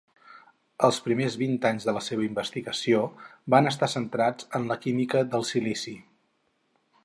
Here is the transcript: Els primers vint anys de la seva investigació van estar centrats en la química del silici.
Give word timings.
Els 0.87 0.99
primers 1.07 1.35
vint 1.41 1.53
anys 1.69 1.85
de 1.89 1.93
la 1.97 2.01
seva 2.05 2.25
investigació 2.29 3.03
van 3.57 3.71
estar 3.75 3.93
centrats 3.95 4.51
en 4.61 4.69
la 4.73 4.81
química 4.87 5.25
del 5.35 5.49
silici. 5.55 5.97